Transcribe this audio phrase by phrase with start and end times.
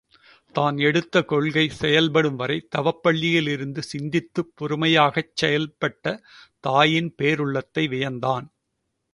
[0.55, 6.17] தான் எடுத்த கொள்கை செயல்படும்வரை தவப் பள்ளியில் இருந்து சிந்தித்துப் பொறுமையாகச் செயல்பட்ட
[6.59, 8.47] தாயின் பேருள்ளத்தை வியந்தான்.